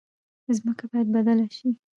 ځمکه 0.57 0.83
باید 0.91 1.07
بدله 1.15 1.47
شي. 1.57 1.69